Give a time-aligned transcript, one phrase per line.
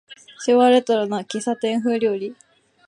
[0.43, 2.35] 昭和レトロな喫茶店風料理